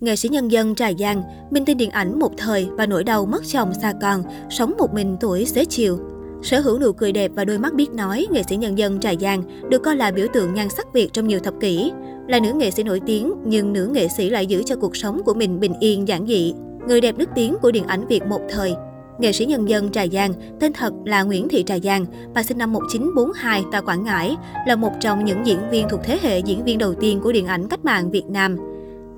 Nghệ 0.00 0.16
sĩ 0.16 0.28
nhân 0.28 0.50
dân 0.50 0.74
Trà 0.74 0.92
Giang, 0.98 1.22
minh 1.50 1.64
tinh 1.64 1.76
điện 1.76 1.90
ảnh 1.90 2.18
một 2.18 2.32
thời 2.36 2.68
và 2.70 2.86
nỗi 2.86 3.04
đau 3.04 3.26
mất 3.26 3.42
chồng 3.46 3.72
xa 3.82 3.92
con, 4.02 4.22
sống 4.50 4.74
một 4.78 4.94
mình 4.94 5.16
tuổi 5.20 5.44
xế 5.44 5.64
chiều. 5.64 5.98
Sở 6.42 6.60
hữu 6.60 6.78
nụ 6.78 6.92
cười 6.92 7.12
đẹp 7.12 7.30
và 7.34 7.44
đôi 7.44 7.58
mắt 7.58 7.74
biết 7.74 7.90
nói, 7.90 8.26
nghệ 8.30 8.42
sĩ 8.42 8.56
nhân 8.56 8.78
dân 8.78 9.00
Trà 9.00 9.14
Giang 9.20 9.42
được 9.70 9.82
coi 9.82 9.96
là 9.96 10.10
biểu 10.10 10.26
tượng 10.32 10.54
nhan 10.54 10.68
sắc 10.68 10.92
Việt 10.92 11.12
trong 11.12 11.28
nhiều 11.28 11.40
thập 11.40 11.54
kỷ. 11.60 11.92
Là 12.28 12.40
nữ 12.40 12.52
nghệ 12.52 12.70
sĩ 12.70 12.82
nổi 12.82 13.00
tiếng, 13.06 13.32
nhưng 13.44 13.72
nữ 13.72 13.90
nghệ 13.92 14.08
sĩ 14.16 14.30
lại 14.30 14.46
giữ 14.46 14.62
cho 14.62 14.76
cuộc 14.76 14.96
sống 14.96 15.22
của 15.24 15.34
mình 15.34 15.60
bình 15.60 15.74
yên 15.80 16.08
giản 16.08 16.26
dị. 16.26 16.54
Người 16.88 17.00
đẹp 17.00 17.18
nước 17.18 17.28
tiếng 17.34 17.56
của 17.62 17.70
điện 17.70 17.84
ảnh 17.86 18.06
Việt 18.06 18.24
một 18.24 18.40
thời. 18.50 18.74
Nghệ 19.18 19.32
sĩ 19.32 19.44
nhân 19.44 19.68
dân 19.68 19.92
Trà 19.92 20.06
Giang, 20.06 20.32
tên 20.60 20.72
thật 20.72 20.92
là 21.04 21.22
Nguyễn 21.22 21.48
Thị 21.48 21.64
Trà 21.66 21.78
Giang, 21.78 22.06
bà 22.34 22.42
sinh 22.42 22.58
năm 22.58 22.72
1942 22.72 23.64
tại 23.72 23.82
Quảng 23.82 24.04
Ngãi, 24.04 24.36
là 24.66 24.76
một 24.76 24.92
trong 25.00 25.24
những 25.24 25.46
diễn 25.46 25.70
viên 25.70 25.88
thuộc 25.88 26.00
thế 26.04 26.18
hệ 26.22 26.38
diễn 26.38 26.64
viên 26.64 26.78
đầu 26.78 26.94
tiên 26.94 27.20
của 27.20 27.32
điện 27.32 27.46
ảnh 27.46 27.68
cách 27.68 27.84
mạng 27.84 28.10
Việt 28.10 28.24
Nam. 28.28 28.69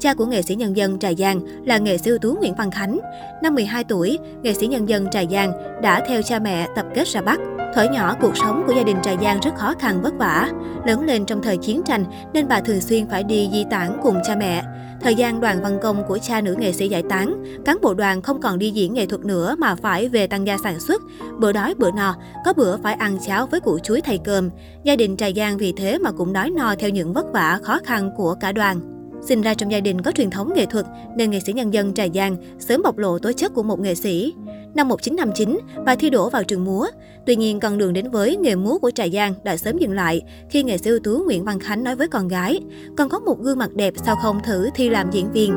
Cha 0.03 0.15
của 0.15 0.27
nghệ 0.27 0.43
sĩ 0.43 0.55
nhân 0.55 0.77
dân 0.77 0.99
Trà 0.99 1.13
Giang 1.19 1.41
là 1.67 1.79
nghệ 1.79 1.99
sĩ 1.99 2.11
ưu 2.11 2.19
tú 2.19 2.35
Nguyễn 2.35 2.55
Văn 2.55 2.71
Khánh. 2.71 2.99
Năm 3.43 3.55
12 3.55 3.85
tuổi, 3.85 4.19
nghệ 4.43 4.55
sĩ 4.55 4.67
nhân 4.67 4.89
dân 4.89 5.11
Trà 5.11 5.25
Giang 5.31 5.53
đã 5.83 6.05
theo 6.09 6.23
cha 6.23 6.39
mẹ 6.39 6.69
tập 6.77 6.87
kết 6.95 7.09
ra 7.09 7.21
Bắc. 7.21 7.41
Thời 7.75 7.89
nhỏ, 7.89 8.17
cuộc 8.21 8.37
sống 8.37 8.65
của 8.67 8.73
gia 8.77 8.83
đình 8.83 8.97
Trà 9.03 9.17
Giang 9.23 9.41
rất 9.41 9.55
khó 9.57 9.75
khăn 9.79 10.03
vất 10.03 10.15
vả. 10.19 10.51
Lớn 10.87 11.05
lên 11.05 11.27
trong 11.27 11.43
thời 11.43 11.57
chiến 11.57 11.83
tranh 11.87 12.05
nên 12.33 12.49
bà 12.49 12.61
thường 12.61 12.81
xuyên 12.81 13.09
phải 13.09 13.25
đi 13.25 13.49
di 13.53 13.65
tản 13.71 13.99
cùng 14.03 14.17
cha 14.27 14.37
mẹ. 14.37 14.63
Thời 15.01 15.15
gian 15.15 15.41
đoàn 15.41 15.63
văn 15.63 15.79
công 15.83 16.03
của 16.09 16.19
cha 16.19 16.41
nữ 16.41 16.57
nghệ 16.59 16.73
sĩ 16.73 16.89
giải 16.89 17.03
tán, 17.09 17.45
cán 17.65 17.79
bộ 17.83 17.95
đoàn 17.95 18.23
không 18.23 18.41
còn 18.41 18.59
đi 18.59 18.71
diễn 18.71 18.95
nghệ 18.95 19.07
thuật 19.07 19.25
nữa 19.25 19.55
mà 19.59 19.75
phải 19.75 20.09
về 20.09 20.27
tăng 20.27 20.47
gia 20.47 20.59
sản 20.59 20.81
xuất. 20.81 21.03
Bữa 21.39 21.53
đói 21.53 21.75
bữa 21.75 21.91
no, 21.91 22.17
có 22.45 22.53
bữa 22.53 22.77
phải 22.77 22.95
ăn 22.95 23.19
cháo 23.27 23.47
với 23.47 23.61
củ 23.61 23.79
chuối 23.79 24.01
thay 24.01 24.19
cơm. 24.25 24.51
Gia 24.85 24.97
đình 24.97 25.17
Trà 25.17 25.27
Giang 25.37 25.59
vì 25.59 25.73
thế 25.77 25.99
mà 25.99 26.13
cũng 26.13 26.33
đói 26.33 26.51
no 26.51 26.75
theo 26.79 26.91
những 26.91 27.13
vất 27.13 27.33
vả 27.33 27.59
khó 27.63 27.79
khăn 27.85 28.11
của 28.17 28.35
cả 28.41 28.53
đoàn. 28.53 29.02
Sinh 29.23 29.43
ra 29.43 29.55
trong 29.55 29.71
gia 29.71 29.81
đình 29.81 30.03
có 30.03 30.13
truyền 30.13 30.31
thống 30.31 30.53
nghệ 30.55 30.67
thuật 30.67 30.87
nên 31.17 31.31
nghệ 31.31 31.41
sĩ 31.41 31.53
nhân 31.53 31.73
dân 31.73 31.95
Trà 31.95 32.07
Giang 32.15 32.37
sớm 32.59 32.83
bộc 32.83 32.99
lộ 32.99 33.19
tố 33.19 33.33
chất 33.33 33.55
của 33.55 33.63
một 33.63 33.81
nghệ 33.81 33.95
sĩ. 33.95 34.35
Năm 34.75 34.89
1959, 34.89 35.59
bà 35.87 35.97
thi 35.97 36.11
đỗ 36.11 36.31
vào 36.31 36.45
trường 36.45 36.65
múa. 36.65 36.87
Tuy 37.27 37.37
nhiên, 37.37 37.61
con 37.61 37.79
đường 37.79 37.93
đến 37.93 38.11
với 38.11 38.37
nghề 38.37 38.55
múa 38.55 38.79
của 38.79 38.91
Trà 38.91 39.09
Giang 39.09 39.35
đã 39.45 39.57
sớm 39.57 39.79
dừng 39.79 39.93
lại 39.93 40.23
khi 40.51 40.63
nghệ 40.63 40.79
sĩ 40.79 40.91
ưu 40.91 40.99
tú 40.99 41.23
Nguyễn 41.25 41.45
Văn 41.45 41.61
Khánh 41.61 41.85
nói 41.85 41.97
với 41.97 42.09
con 42.09 42.29
gái, 42.29 42.61
con 42.97 43.09
có 43.09 43.19
một 43.19 43.41
gương 43.41 43.59
mặt 43.59 43.75
đẹp 43.75 43.95
sao 43.97 44.17
không 44.17 44.41
thử 44.43 44.69
thi 44.75 44.91
làm 44.91 45.11
diễn 45.11 45.33
viên. 45.33 45.55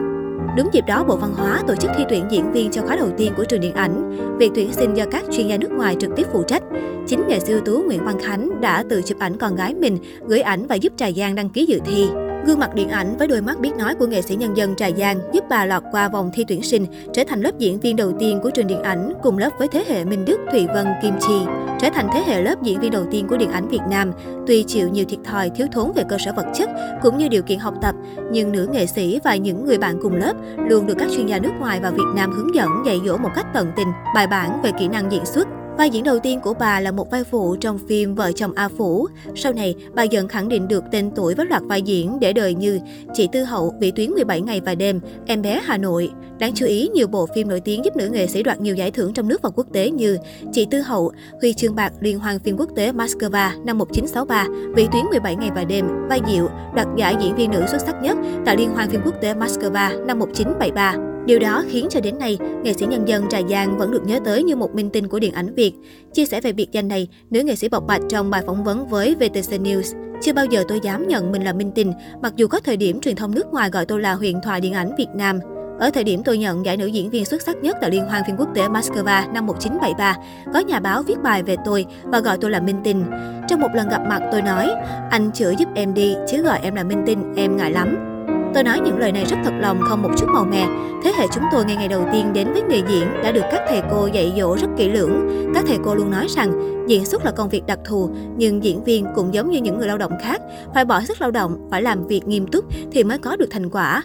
Đúng 0.57 0.69
dịp 0.73 0.83
đó, 0.87 1.03
Bộ 1.03 1.15
Văn 1.15 1.33
hóa 1.35 1.63
tổ 1.67 1.75
chức 1.75 1.91
thi 1.97 2.03
tuyển 2.09 2.25
diễn 2.29 2.51
viên 2.51 2.71
cho 2.71 2.81
khóa 2.81 2.95
đầu 2.95 3.09
tiên 3.17 3.33
của 3.37 3.43
trường 3.43 3.61
điện 3.61 3.73
ảnh. 3.73 4.17
Việc 4.37 4.51
tuyển 4.55 4.73
sinh 4.73 4.93
do 4.93 5.05
các 5.11 5.23
chuyên 5.31 5.47
gia 5.47 5.57
nước 5.57 5.71
ngoài 5.71 5.95
trực 5.99 6.11
tiếp 6.15 6.27
phụ 6.33 6.43
trách. 6.43 6.63
Chính 7.07 7.27
nghệ 7.27 7.39
sĩ 7.39 7.53
ưu 7.53 7.61
tú 7.61 7.81
Nguyễn 7.81 8.05
Văn 8.05 8.19
Khánh 8.21 8.61
đã 8.61 8.83
tự 8.89 9.01
chụp 9.01 9.19
ảnh 9.19 9.37
con 9.37 9.55
gái 9.55 9.73
mình, 9.73 9.97
gửi 10.27 10.39
ảnh 10.39 10.67
và 10.67 10.75
giúp 10.75 10.93
Trà 10.97 11.11
Giang 11.11 11.35
đăng 11.35 11.49
ký 11.49 11.65
dự 11.65 11.79
thi. 11.85 12.07
Gương 12.45 12.59
mặt 12.59 12.75
điện 12.75 12.89
ảnh 12.89 13.17
với 13.17 13.27
đôi 13.27 13.41
mắt 13.41 13.59
biết 13.59 13.75
nói 13.77 13.95
của 13.95 14.07
nghệ 14.07 14.21
sĩ 14.21 14.35
nhân 14.35 14.57
dân 14.57 14.75
Trà 14.75 14.91
Giang 14.91 15.19
giúp 15.33 15.43
bà 15.49 15.65
lọt 15.65 15.83
qua 15.91 16.09
vòng 16.09 16.31
thi 16.33 16.45
tuyển 16.47 16.63
sinh, 16.63 16.85
trở 17.13 17.23
thành 17.27 17.41
lớp 17.41 17.57
diễn 17.57 17.79
viên 17.79 17.95
đầu 17.95 18.11
tiên 18.19 18.39
của 18.43 18.49
trường 18.49 18.67
điện 18.67 18.83
ảnh 18.83 19.13
cùng 19.23 19.37
lớp 19.37 19.49
với 19.59 19.67
thế 19.67 19.83
hệ 19.87 20.05
Minh 20.05 20.25
Đức, 20.25 20.39
Thủy 20.51 20.67
Vân, 20.73 20.87
Kim 21.01 21.13
Chi, 21.19 21.33
trở 21.79 21.89
thành 21.93 22.07
thế 22.13 22.23
hệ 22.27 22.41
lớp 22.41 22.61
diễn 22.61 22.79
viên 22.79 22.91
đầu 22.91 23.05
tiên 23.11 23.27
của 23.29 23.37
điện 23.37 23.51
ảnh 23.51 23.67
Việt 23.67 23.81
Nam. 23.89 24.11
Tuy 24.47 24.63
chịu 24.63 24.89
nhiều 24.89 25.05
thiệt 25.09 25.19
thòi, 25.23 25.49
thiếu 25.49 25.67
thốn 25.71 25.91
về 25.95 26.03
cơ 26.09 26.17
sở 26.25 26.33
vật 26.35 26.45
chất 26.53 26.69
cũng 27.01 27.17
như 27.17 27.27
điều 27.27 27.41
kiện 27.41 27.59
học 27.59 27.73
tập, 27.81 27.95
nhưng 28.31 28.51
nữ 28.51 28.67
nghệ 28.71 28.85
sĩ 28.85 29.19
và 29.23 29.35
những 29.35 29.65
người 29.65 29.77
bạn 29.77 29.99
cùng 30.01 30.15
lớp 30.15 30.33
luôn 30.69 30.85
được 30.85 30.95
các 30.99 31.09
chuyên 31.15 31.27
gia 31.27 31.39
nước 31.39 31.51
ngoài 31.59 31.79
và 31.83 31.91
Việt 31.91 32.13
Nam 32.15 32.31
hướng 32.31 32.55
dẫn 32.55 32.69
dạy 32.85 32.99
dỗ 33.05 33.17
một 33.17 33.29
cách 33.35 33.45
tận 33.53 33.71
tình, 33.75 33.87
bài 34.15 34.27
bản 34.27 34.61
về 34.63 34.71
kỹ 34.79 34.87
năng 34.87 35.11
diễn 35.11 35.25
xuất. 35.25 35.47
Vai 35.77 35.89
diễn 35.89 36.03
đầu 36.03 36.19
tiên 36.19 36.39
của 36.39 36.53
bà 36.59 36.79
là 36.79 36.91
một 36.91 37.11
vai 37.11 37.23
phụ 37.23 37.55
trong 37.55 37.79
phim 37.87 38.15
Vợ 38.15 38.31
chồng 38.31 38.51
A 38.55 38.69
Phủ. 38.69 39.07
Sau 39.35 39.53
này, 39.53 39.75
bà 39.93 40.03
dần 40.03 40.27
khẳng 40.27 40.49
định 40.49 40.67
được 40.67 40.83
tên 40.91 41.11
tuổi 41.15 41.35
với 41.35 41.45
loạt 41.45 41.61
vai 41.63 41.81
diễn 41.81 42.19
để 42.19 42.33
đời 42.33 42.55
như 42.55 42.79
Chị 43.13 43.27
Tư 43.31 43.43
Hậu, 43.43 43.73
Vị 43.79 43.91
Tuyến 43.91 44.09
17 44.11 44.41
ngày 44.41 44.61
và 44.65 44.75
đêm, 44.75 44.99
Em 45.25 45.41
bé 45.41 45.61
Hà 45.65 45.77
Nội. 45.77 46.09
Đáng 46.39 46.53
chú 46.53 46.65
ý, 46.65 46.89
nhiều 46.93 47.07
bộ 47.07 47.27
phim 47.35 47.47
nổi 47.47 47.59
tiếng 47.59 47.85
giúp 47.85 47.95
nữ 47.95 48.09
nghệ 48.09 48.27
sĩ 48.27 48.43
đoạt 48.43 48.61
nhiều 48.61 48.75
giải 48.75 48.91
thưởng 48.91 49.13
trong 49.13 49.27
nước 49.27 49.41
và 49.41 49.49
quốc 49.49 49.67
tế 49.73 49.89
như 49.89 50.17
Chị 50.53 50.67
Tư 50.71 50.81
Hậu, 50.81 51.11
Huy 51.41 51.53
chương 51.53 51.75
bạc 51.75 51.93
Liên 51.99 52.19
hoan 52.19 52.39
phim 52.39 52.57
quốc 52.57 52.69
tế 52.75 52.91
Moscow 52.91 53.65
năm 53.65 53.77
1963, 53.77 54.47
Vị 54.75 54.87
Tuyến 54.91 55.05
17 55.05 55.35
ngày 55.35 55.51
và 55.55 55.63
đêm, 55.63 55.87
vai 56.09 56.21
Diệu, 56.27 56.49
đoạt 56.75 56.87
giải 56.97 57.15
diễn 57.21 57.35
viên 57.35 57.51
nữ 57.51 57.63
xuất 57.67 57.81
sắc 57.81 57.95
nhất 58.01 58.17
tại 58.45 58.57
Liên 58.57 58.69
hoan 58.69 58.89
phim 58.89 59.01
quốc 59.05 59.15
tế 59.21 59.33
Moscow 59.33 60.05
năm 60.05 60.19
1973. 60.19 61.14
Điều 61.25 61.39
đó 61.39 61.63
khiến 61.69 61.87
cho 61.89 61.99
đến 61.99 62.19
nay, 62.19 62.37
nghệ 62.63 62.73
sĩ 62.73 62.85
nhân 62.85 63.07
dân 63.07 63.29
Trà 63.29 63.41
Giang 63.49 63.77
vẫn 63.77 63.91
được 63.91 64.05
nhớ 64.05 64.19
tới 64.25 64.43
như 64.43 64.55
một 64.55 64.75
minh 64.75 64.89
tinh 64.89 65.07
của 65.07 65.19
điện 65.19 65.33
ảnh 65.33 65.55
Việt. 65.55 65.73
Chia 66.13 66.25
sẻ 66.25 66.41
về 66.41 66.53
biệt 66.53 66.71
danh 66.71 66.87
này, 66.87 67.07
nữ 67.29 67.41
nghệ 67.41 67.55
sĩ 67.55 67.69
bộc 67.69 67.87
bạch 67.87 68.01
trong 68.09 68.29
bài 68.29 68.43
phỏng 68.47 68.63
vấn 68.63 68.87
với 68.87 69.15
VTC 69.15 69.61
News. 69.61 69.95
Chưa 70.21 70.33
bao 70.33 70.45
giờ 70.45 70.63
tôi 70.67 70.79
dám 70.83 71.07
nhận 71.07 71.31
mình 71.31 71.43
là 71.43 71.53
minh 71.53 71.71
tinh, 71.75 71.93
mặc 72.21 72.33
dù 72.35 72.47
có 72.47 72.59
thời 72.59 72.77
điểm 72.77 72.99
truyền 72.99 73.15
thông 73.15 73.35
nước 73.35 73.47
ngoài 73.51 73.69
gọi 73.69 73.85
tôi 73.85 74.01
là 74.01 74.13
huyền 74.13 74.39
thoại 74.43 74.61
điện 74.61 74.73
ảnh 74.73 74.91
Việt 74.97 75.09
Nam. 75.15 75.39
Ở 75.79 75.89
thời 75.89 76.03
điểm 76.03 76.23
tôi 76.23 76.37
nhận 76.37 76.65
giải 76.65 76.77
nữ 76.77 76.85
diễn 76.85 77.09
viên 77.09 77.25
xuất 77.25 77.41
sắc 77.41 77.57
nhất 77.57 77.77
tại 77.81 77.91
Liên 77.91 78.05
hoan 78.05 78.23
phim 78.27 78.35
quốc 78.37 78.49
tế 78.55 78.67
Moscow 78.67 79.33
năm 79.33 79.45
1973, 79.45 80.15
có 80.53 80.59
nhà 80.59 80.79
báo 80.79 81.03
viết 81.03 81.17
bài 81.23 81.43
về 81.43 81.55
tôi 81.65 81.85
và 82.03 82.19
gọi 82.19 82.37
tôi 82.41 82.51
là 82.51 82.59
minh 82.59 82.81
tinh. 82.83 83.03
Trong 83.47 83.59
một 83.59 83.69
lần 83.73 83.89
gặp 83.89 84.01
mặt 84.07 84.21
tôi 84.31 84.41
nói, 84.41 84.69
anh 85.09 85.31
chữa 85.31 85.53
giúp 85.57 85.69
em 85.75 85.93
đi, 85.93 86.15
chứ 86.27 86.41
gọi 86.43 86.59
em 86.63 86.75
là 86.75 86.83
minh 86.83 87.03
tinh, 87.05 87.33
em 87.35 87.57
ngại 87.57 87.71
lắm. 87.71 88.14
Tôi 88.55 88.63
nói 88.63 88.79
những 88.79 88.97
lời 88.97 89.11
này 89.11 89.25
rất 89.25 89.37
thật 89.43 89.53
lòng, 89.59 89.81
không 89.81 90.01
một 90.01 90.09
chút 90.17 90.25
màu 90.33 90.45
mè. 90.45 90.67
Thế 91.03 91.11
hệ 91.17 91.25
chúng 91.33 91.43
tôi 91.51 91.65
ngay 91.65 91.75
ngày 91.75 91.87
đầu 91.87 92.07
tiên 92.11 92.33
đến 92.33 92.47
với 92.53 92.61
nghề 92.61 92.81
diễn 92.89 93.07
đã 93.23 93.31
được 93.31 93.41
các 93.51 93.61
thầy 93.69 93.81
cô 93.91 94.07
dạy 94.13 94.33
dỗ 94.37 94.57
rất 94.57 94.67
kỹ 94.77 94.89
lưỡng. 94.89 95.29
Các 95.53 95.63
thầy 95.67 95.77
cô 95.85 95.95
luôn 95.95 96.11
nói 96.11 96.27
rằng 96.29 96.51
diễn 96.87 97.05
xuất 97.05 97.25
là 97.25 97.31
công 97.31 97.49
việc 97.49 97.65
đặc 97.65 97.79
thù, 97.85 98.09
nhưng 98.37 98.63
diễn 98.63 98.83
viên 98.83 99.05
cũng 99.15 99.33
giống 99.33 99.51
như 99.51 99.61
những 99.61 99.77
người 99.77 99.87
lao 99.87 99.97
động 99.97 100.11
khác, 100.21 100.41
phải 100.73 100.85
bỏ 100.85 101.01
sức 101.01 101.21
lao 101.21 101.31
động, 101.31 101.67
phải 101.71 101.81
làm 101.81 102.07
việc 102.07 102.27
nghiêm 102.27 102.47
túc 102.47 102.65
thì 102.91 103.03
mới 103.03 103.17
có 103.17 103.35
được 103.35 103.47
thành 103.51 103.69
quả. 103.69 104.03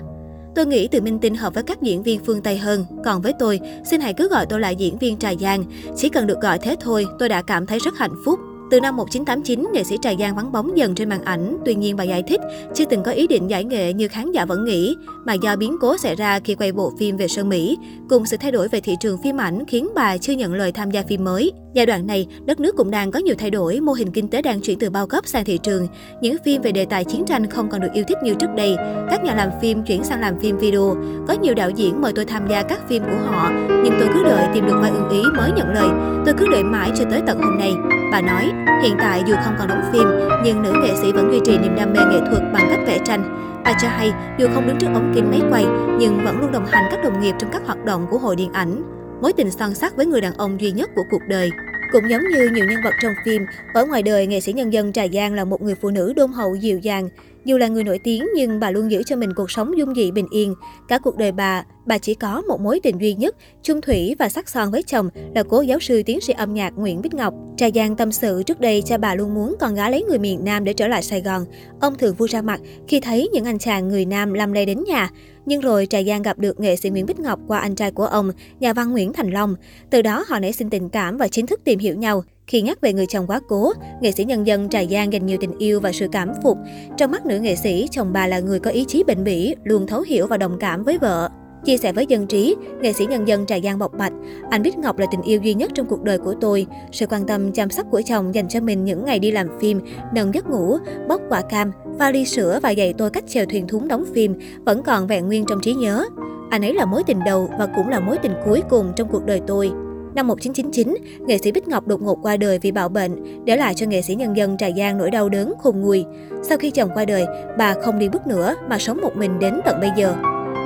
Tôi 0.54 0.66
nghĩ 0.66 0.88
từ 0.88 1.00
Minh 1.00 1.18
Tinh 1.18 1.34
hợp 1.34 1.54
với 1.54 1.62
các 1.62 1.82
diễn 1.82 2.02
viên 2.02 2.24
phương 2.24 2.42
Tây 2.42 2.58
hơn. 2.58 2.84
Còn 3.04 3.22
với 3.22 3.32
tôi, 3.38 3.60
xin 3.84 4.00
hãy 4.00 4.14
cứ 4.14 4.28
gọi 4.28 4.46
tôi 4.46 4.60
là 4.60 4.70
diễn 4.70 4.98
viên 4.98 5.16
Trà 5.16 5.34
Giang. 5.40 5.64
Chỉ 5.96 6.08
cần 6.08 6.26
được 6.26 6.40
gọi 6.40 6.58
thế 6.58 6.76
thôi, 6.80 7.06
tôi 7.18 7.28
đã 7.28 7.42
cảm 7.42 7.66
thấy 7.66 7.78
rất 7.78 7.98
hạnh 7.98 8.14
phúc. 8.24 8.38
Từ 8.70 8.80
năm 8.80 8.96
1989, 8.96 9.66
nghệ 9.72 9.84
sĩ 9.84 9.98
Trà 10.02 10.14
Giang 10.18 10.36
vắng 10.36 10.52
bóng 10.52 10.78
dần 10.78 10.94
trên 10.94 11.08
màn 11.08 11.24
ảnh. 11.24 11.56
Tuy 11.64 11.74
nhiên 11.74 11.96
bà 11.96 12.04
giải 12.04 12.22
thích, 12.22 12.40
chưa 12.74 12.84
từng 12.84 13.02
có 13.02 13.12
ý 13.12 13.26
định 13.26 13.50
giải 13.50 13.64
nghệ 13.64 13.92
như 13.92 14.08
khán 14.08 14.32
giả 14.32 14.44
vẫn 14.44 14.64
nghĩ, 14.64 14.96
mà 15.24 15.34
do 15.34 15.56
biến 15.56 15.76
cố 15.80 15.96
xảy 15.98 16.16
ra 16.16 16.40
khi 16.40 16.54
quay 16.54 16.72
bộ 16.72 16.92
phim 16.98 17.16
về 17.16 17.28
Sơn 17.28 17.48
Mỹ, 17.48 17.78
cùng 18.08 18.26
sự 18.26 18.36
thay 18.40 18.52
đổi 18.52 18.68
về 18.68 18.80
thị 18.80 18.96
trường 19.00 19.18
phim 19.22 19.36
ảnh 19.36 19.64
khiến 19.68 19.88
bà 19.94 20.18
chưa 20.18 20.32
nhận 20.32 20.54
lời 20.54 20.72
tham 20.72 20.90
gia 20.90 21.02
phim 21.02 21.24
mới. 21.24 21.52
Giai 21.74 21.86
đoạn 21.86 22.06
này, 22.06 22.26
đất 22.44 22.60
nước 22.60 22.76
cũng 22.76 22.90
đang 22.90 23.10
có 23.10 23.18
nhiều 23.18 23.34
thay 23.38 23.50
đổi, 23.50 23.80
mô 23.80 23.92
hình 23.92 24.10
kinh 24.10 24.28
tế 24.28 24.42
đang 24.42 24.60
chuyển 24.60 24.78
từ 24.78 24.90
bao 24.90 25.06
cấp 25.06 25.26
sang 25.26 25.44
thị 25.44 25.58
trường. 25.58 25.88
Những 26.20 26.36
phim 26.44 26.62
về 26.62 26.72
đề 26.72 26.84
tài 26.84 27.04
chiến 27.04 27.24
tranh 27.26 27.50
không 27.50 27.68
còn 27.70 27.80
được 27.80 27.88
yêu 27.92 28.04
thích 28.08 28.18
như 28.24 28.34
trước 28.34 28.50
đây. 28.56 28.76
Các 29.10 29.24
nhà 29.24 29.34
làm 29.34 29.48
phim 29.62 29.82
chuyển 29.82 30.04
sang 30.04 30.20
làm 30.20 30.40
phim 30.40 30.58
video. 30.58 30.96
Có 31.28 31.34
nhiều 31.34 31.54
đạo 31.54 31.70
diễn 31.70 32.00
mời 32.00 32.12
tôi 32.12 32.24
tham 32.24 32.48
gia 32.48 32.62
các 32.62 32.88
phim 32.88 33.02
của 33.02 33.18
họ, 33.26 33.50
nhưng 33.68 33.94
tôi 34.00 34.08
cứ 34.14 34.24
đợi 34.24 34.48
tìm 34.54 34.66
được 34.66 34.78
vai 34.80 34.90
ưng 34.90 35.08
ý 35.08 35.22
mới 35.36 35.50
nhận 35.56 35.74
lời. 35.74 35.88
Tôi 36.26 36.34
cứ 36.38 36.46
đợi 36.52 36.62
mãi 36.64 36.90
cho 36.98 37.04
tới 37.10 37.20
tận 37.26 37.40
hôm 37.40 37.58
nay. 37.58 37.72
Bà 38.12 38.20
nói, 38.20 38.50
hiện 38.82 38.96
tại 38.98 39.22
dù 39.26 39.34
không 39.44 39.54
còn 39.58 39.68
đóng 39.68 39.82
phim, 39.92 40.06
nhưng 40.44 40.62
nữ 40.62 40.72
nghệ 40.82 40.94
sĩ 41.02 41.12
vẫn 41.12 41.32
duy 41.32 41.40
trì 41.44 41.58
niềm 41.58 41.76
đam 41.76 41.92
mê 41.92 41.98
nghệ 42.10 42.18
thuật 42.30 42.42
bằng 42.52 42.66
cách 42.70 42.80
vẽ 42.86 42.98
tranh. 43.04 43.36
Bà 43.64 43.72
cho 43.82 43.88
hay, 43.88 44.12
dù 44.38 44.46
không 44.54 44.66
đứng 44.66 44.78
trước 44.78 44.88
ống 44.94 45.12
kính 45.14 45.30
máy 45.30 45.40
quay, 45.50 45.64
nhưng 45.98 46.24
vẫn 46.24 46.40
luôn 46.40 46.52
đồng 46.52 46.66
hành 46.66 46.84
các 46.90 47.04
đồng 47.04 47.20
nghiệp 47.20 47.34
trong 47.38 47.50
các 47.52 47.62
hoạt 47.66 47.84
động 47.84 48.06
của 48.10 48.18
hội 48.18 48.36
điện 48.36 48.52
ảnh 48.52 48.82
mối 49.20 49.32
tình 49.32 49.50
son 49.50 49.74
sắc 49.74 49.96
với 49.96 50.06
người 50.06 50.20
đàn 50.20 50.34
ông 50.34 50.60
duy 50.60 50.70
nhất 50.70 50.90
của 50.94 51.04
cuộc 51.10 51.22
đời. 51.28 51.50
Cũng 51.92 52.10
giống 52.10 52.22
như 52.28 52.48
nhiều 52.48 52.64
nhân 52.64 52.80
vật 52.84 52.94
trong 53.02 53.12
phim, 53.24 53.46
ở 53.74 53.86
ngoài 53.86 54.02
đời, 54.02 54.26
nghệ 54.26 54.40
sĩ 54.40 54.52
nhân 54.52 54.72
dân 54.72 54.92
Trà 54.92 55.08
Giang 55.08 55.34
là 55.34 55.44
một 55.44 55.62
người 55.62 55.74
phụ 55.74 55.90
nữ 55.90 56.12
đôn 56.16 56.32
hậu 56.32 56.54
dịu 56.54 56.78
dàng. 56.78 57.08
Dù 57.44 57.58
là 57.58 57.68
người 57.68 57.84
nổi 57.84 57.98
tiếng 58.04 58.26
nhưng 58.34 58.60
bà 58.60 58.70
luôn 58.70 58.90
giữ 58.90 59.02
cho 59.02 59.16
mình 59.16 59.30
cuộc 59.36 59.50
sống 59.50 59.78
dung 59.78 59.94
dị 59.94 60.10
bình 60.10 60.26
yên. 60.30 60.54
Cả 60.88 60.98
cuộc 60.98 61.16
đời 61.16 61.32
bà, 61.32 61.64
bà 61.86 61.98
chỉ 61.98 62.14
có 62.14 62.42
một 62.42 62.60
mối 62.60 62.80
tình 62.82 62.98
duy 63.00 63.14
nhất, 63.14 63.36
chung 63.62 63.80
thủy 63.80 64.16
và 64.18 64.28
sắc 64.28 64.48
son 64.48 64.70
với 64.70 64.82
chồng 64.82 65.08
là 65.34 65.42
cố 65.42 65.60
giáo 65.60 65.80
sư 65.80 66.02
tiến 66.06 66.20
sĩ 66.20 66.32
âm 66.32 66.54
nhạc 66.54 66.70
Nguyễn 66.76 67.02
Bích 67.02 67.14
Ngọc. 67.14 67.34
Trà 67.56 67.66
Giang 67.74 67.96
tâm 67.96 68.12
sự 68.12 68.42
trước 68.42 68.60
đây 68.60 68.82
cha 68.86 68.98
bà 68.98 69.14
luôn 69.14 69.34
muốn 69.34 69.56
con 69.60 69.74
gái 69.74 69.90
lấy 69.90 70.02
người 70.02 70.18
miền 70.18 70.44
Nam 70.44 70.64
để 70.64 70.72
trở 70.72 70.88
lại 70.88 71.02
Sài 71.02 71.20
Gòn. 71.20 71.44
Ông 71.80 71.94
thường 71.94 72.14
vui 72.14 72.28
ra 72.28 72.42
mặt 72.42 72.60
khi 72.88 73.00
thấy 73.00 73.28
những 73.32 73.44
anh 73.44 73.58
chàng 73.58 73.88
người 73.88 74.04
Nam 74.04 74.32
làm 74.32 74.52
lây 74.52 74.66
đến 74.66 74.84
nhà. 74.86 75.10
Nhưng 75.46 75.60
rồi 75.60 75.86
Trà 75.86 76.02
Giang 76.02 76.22
gặp 76.22 76.38
được 76.38 76.60
nghệ 76.60 76.76
sĩ 76.76 76.90
Nguyễn 76.90 77.06
Bích 77.06 77.20
Ngọc 77.20 77.40
qua 77.46 77.58
anh 77.58 77.74
trai 77.74 77.90
của 77.90 78.06
ông, 78.06 78.30
nhà 78.60 78.72
văn 78.72 78.92
Nguyễn 78.92 79.12
Thành 79.12 79.30
Long. 79.30 79.54
Từ 79.90 80.02
đó 80.02 80.24
họ 80.28 80.38
nảy 80.38 80.52
sinh 80.52 80.70
tình 80.70 80.88
cảm 80.88 81.16
và 81.16 81.28
chính 81.28 81.46
thức 81.46 81.60
tìm 81.64 81.78
hiểu 81.78 81.94
nhau. 81.94 82.24
Khi 82.50 82.62
nhắc 82.62 82.80
về 82.80 82.92
người 82.92 83.06
chồng 83.06 83.26
quá 83.26 83.40
cố, 83.48 83.72
nghệ 84.00 84.12
sĩ 84.12 84.24
nhân 84.24 84.46
dân 84.46 84.68
Trà 84.68 84.84
Giang 84.84 85.12
dành 85.12 85.26
nhiều 85.26 85.38
tình 85.40 85.58
yêu 85.58 85.80
và 85.80 85.92
sự 85.92 86.06
cảm 86.12 86.32
phục. 86.42 86.58
Trong 86.96 87.10
mắt 87.10 87.26
nữ 87.26 87.38
nghệ 87.38 87.56
sĩ, 87.56 87.88
chồng 87.90 88.12
bà 88.12 88.26
là 88.26 88.38
người 88.38 88.60
có 88.60 88.70
ý 88.70 88.84
chí 88.84 89.04
bền 89.04 89.24
bỉ, 89.24 89.54
luôn 89.64 89.86
thấu 89.86 90.00
hiểu 90.00 90.26
và 90.26 90.36
đồng 90.36 90.58
cảm 90.58 90.84
với 90.84 90.98
vợ. 90.98 91.28
Chia 91.64 91.76
sẻ 91.76 91.92
với 91.92 92.06
dân 92.06 92.26
trí, 92.26 92.56
nghệ 92.80 92.92
sĩ 92.92 93.06
nhân 93.06 93.28
dân 93.28 93.46
Trà 93.46 93.56
Giang 93.64 93.78
bộc 93.78 93.92
bạch, 93.98 94.12
anh 94.50 94.62
Bích 94.62 94.78
Ngọc 94.78 94.98
là 94.98 95.06
tình 95.10 95.22
yêu 95.22 95.40
duy 95.42 95.54
nhất 95.54 95.70
trong 95.74 95.86
cuộc 95.86 96.02
đời 96.02 96.18
của 96.18 96.34
tôi. 96.40 96.66
Sự 96.92 97.06
quan 97.06 97.26
tâm 97.26 97.52
chăm 97.52 97.70
sóc 97.70 97.86
của 97.90 98.02
chồng 98.06 98.34
dành 98.34 98.48
cho 98.48 98.60
mình 98.60 98.84
những 98.84 99.04
ngày 99.04 99.18
đi 99.18 99.30
làm 99.30 99.48
phim, 99.60 99.80
nâng 100.14 100.34
giấc 100.34 100.50
ngủ, 100.50 100.78
bóc 101.08 101.20
quả 101.28 101.42
cam, 101.42 101.72
pha 101.98 102.10
ly 102.10 102.24
sữa 102.24 102.60
và 102.62 102.70
dạy 102.70 102.94
tôi 102.98 103.10
cách 103.10 103.24
chèo 103.28 103.44
thuyền 103.46 103.68
thúng 103.68 103.88
đóng 103.88 104.04
phim 104.14 104.34
vẫn 104.64 104.82
còn 104.82 105.06
vẹn 105.06 105.26
nguyên 105.26 105.44
trong 105.48 105.60
trí 105.62 105.74
nhớ. 105.74 106.04
Anh 106.50 106.64
ấy 106.64 106.74
là 106.74 106.84
mối 106.84 107.02
tình 107.06 107.18
đầu 107.26 107.48
và 107.58 107.66
cũng 107.76 107.88
là 107.88 108.00
mối 108.00 108.18
tình 108.22 108.32
cuối 108.44 108.62
cùng 108.70 108.92
trong 108.96 109.08
cuộc 109.08 109.26
đời 109.26 109.40
tôi. 109.46 109.70
Năm 110.14 110.26
1999, 110.26 110.94
nghệ 111.26 111.38
sĩ 111.38 111.52
Bích 111.52 111.68
Ngọc 111.68 111.86
đột 111.86 112.02
ngột 112.02 112.18
qua 112.22 112.36
đời 112.36 112.58
vì 112.58 112.72
bạo 112.72 112.88
bệnh, 112.88 113.44
để 113.44 113.56
lại 113.56 113.74
cho 113.74 113.86
nghệ 113.86 114.02
sĩ 114.02 114.14
nhân 114.14 114.36
dân 114.36 114.56
Trà 114.56 114.70
Giang 114.76 114.98
nỗi 114.98 115.10
đau 115.10 115.28
đớn 115.28 115.54
khôn 115.58 115.80
nguôi. 115.80 116.04
Sau 116.42 116.58
khi 116.58 116.70
chồng 116.70 116.90
qua 116.94 117.04
đời, 117.04 117.26
bà 117.58 117.74
không 117.74 117.98
đi 117.98 118.08
bước 118.08 118.26
nữa 118.26 118.54
mà 118.68 118.78
sống 118.78 119.00
một 119.00 119.16
mình 119.16 119.38
đến 119.38 119.60
tận 119.64 119.80
bây 119.80 119.90
giờ. 119.96 120.16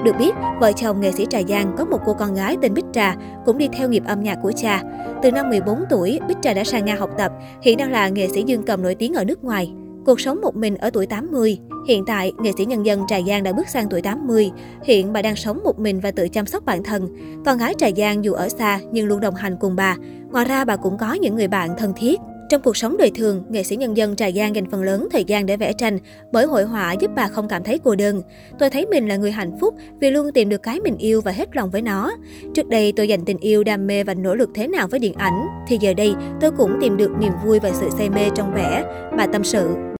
Được 0.05 0.12
biết, 0.19 0.35
vợ 0.61 0.73
chồng 0.73 1.00
nghệ 1.00 1.12
sĩ 1.12 1.26
Trà 1.31 1.38
Giang 1.49 1.75
có 1.79 1.85
một 1.85 1.99
cô 2.06 2.14
con 2.14 2.35
gái 2.35 2.56
tên 2.62 2.75
Bích 2.75 2.85
Trà, 2.93 3.17
cũng 3.46 3.58
đi 3.58 3.69
theo 3.73 3.88
nghiệp 3.88 4.02
âm 4.06 4.23
nhạc 4.23 4.38
của 4.43 4.52
cha. 4.56 4.82
Từ 5.23 5.31
năm 5.31 5.50
14 5.50 5.85
tuổi, 5.90 6.20
Bích 6.29 6.38
Trà 6.43 6.55
đã 6.55 6.64
sang 6.64 6.85
Nga 6.85 6.94
học 6.94 7.11
tập, 7.19 7.32
hiện 7.62 7.79
đang 7.79 7.93
là 7.93 8.08
nghệ 8.08 8.29
sĩ 8.29 8.43
dương 8.43 8.62
cầm 8.62 8.82
nổi 8.82 8.94
tiếng 8.94 9.14
ở 9.14 9.25
nước 9.25 9.44
ngoài. 9.44 9.73
Cuộc 10.06 10.20
sống 10.20 10.40
một 10.40 10.56
mình 10.56 10.76
ở 10.76 10.90
tuổi 10.90 11.06
80. 11.06 11.58
Hiện 11.88 12.04
tại, 12.06 12.32
nghệ 12.38 12.50
sĩ 12.58 12.64
nhân 12.64 12.86
dân 12.86 13.00
Trà 13.08 13.20
Giang 13.20 13.42
đã 13.42 13.52
bước 13.52 13.68
sang 13.68 13.86
tuổi 13.90 14.02
80. 14.02 14.50
Hiện 14.84 15.12
bà 15.12 15.22
đang 15.22 15.36
sống 15.36 15.60
một 15.64 15.78
mình 15.78 16.00
và 16.00 16.10
tự 16.10 16.28
chăm 16.28 16.46
sóc 16.46 16.64
bản 16.64 16.82
thân. 16.82 17.08
Con 17.44 17.58
gái 17.58 17.74
Trà 17.78 17.86
Giang 17.96 18.24
dù 18.24 18.32
ở 18.32 18.48
xa 18.48 18.80
nhưng 18.92 19.06
luôn 19.06 19.20
đồng 19.20 19.34
hành 19.34 19.56
cùng 19.60 19.76
bà. 19.76 19.96
Ngoài 20.30 20.44
ra, 20.44 20.64
bà 20.64 20.76
cũng 20.76 20.98
có 20.98 21.12
những 21.12 21.36
người 21.36 21.48
bạn 21.48 21.70
thân 21.78 21.92
thiết. 21.96 22.20
Trong 22.48 22.62
cuộc 22.62 22.76
sống 22.76 22.96
đời 22.96 23.10
thường, 23.14 23.44
nghệ 23.48 23.62
sĩ 23.62 23.76
nhân 23.76 23.96
dân 23.96 24.16
Trà 24.16 24.30
Giang 24.30 24.54
dành 24.54 24.70
phần 24.70 24.82
lớn 24.82 25.08
thời 25.12 25.24
gian 25.24 25.46
để 25.46 25.56
vẽ 25.56 25.72
tranh, 25.72 25.98
bởi 26.32 26.46
hội 26.46 26.64
họa 26.64 26.92
giúp 26.92 27.10
bà 27.16 27.28
không 27.28 27.48
cảm 27.48 27.64
thấy 27.64 27.78
cô 27.84 27.94
đơn. 27.94 28.22
Tôi 28.58 28.70
thấy 28.70 28.86
mình 28.86 29.08
là 29.08 29.16
người 29.16 29.30
hạnh 29.30 29.58
phúc 29.60 29.74
vì 30.00 30.10
luôn 30.10 30.32
tìm 30.32 30.48
được 30.48 30.62
cái 30.62 30.80
mình 30.80 30.96
yêu 30.98 31.20
và 31.20 31.32
hết 31.32 31.56
lòng 31.56 31.70
với 31.70 31.82
nó. 31.82 32.12
Trước 32.54 32.68
đây 32.68 32.92
tôi 32.96 33.08
dành 33.08 33.24
tình 33.24 33.38
yêu, 33.38 33.64
đam 33.64 33.86
mê 33.86 34.04
và 34.04 34.14
nỗ 34.14 34.34
lực 34.34 34.50
thế 34.54 34.66
nào 34.66 34.88
với 34.88 35.00
điện 35.00 35.14
ảnh, 35.14 35.46
thì 35.68 35.78
giờ 35.80 35.94
đây 35.94 36.14
tôi 36.40 36.50
cũng 36.50 36.78
tìm 36.80 36.96
được 36.96 37.10
niềm 37.20 37.32
vui 37.44 37.60
và 37.60 37.70
sự 37.72 37.88
say 37.98 38.10
mê 38.10 38.30
trong 38.34 38.54
vẽ, 38.54 38.84
bà 39.16 39.26
tâm 39.26 39.44
sự. 39.44 39.74